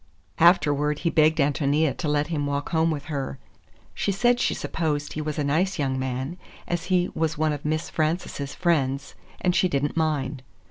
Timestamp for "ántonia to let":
1.37-2.25